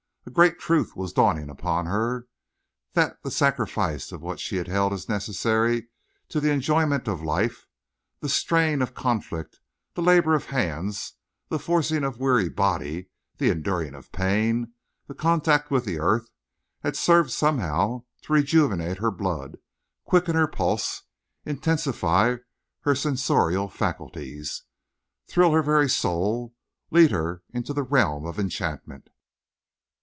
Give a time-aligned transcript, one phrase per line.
[0.23, 5.09] A great truth was dawning upon her—that the sacrifice of what she had held as
[5.09, 5.87] necessary
[6.29, 9.59] to the enjoyment of life—that the strain of conflict,
[9.95, 11.13] the labor of hands,
[11.49, 13.09] the forcing of weary body,
[13.39, 14.73] the enduring of pain,
[15.07, 19.57] the contact with the earth—had served somehow to rejuvenate her blood,
[20.05, 21.01] quicken her pulse,
[21.45, 22.35] intensify
[22.81, 24.63] her sensorial faculties,
[25.27, 26.53] thrill her very soul,
[26.91, 29.09] lead her into the realm of enchantment.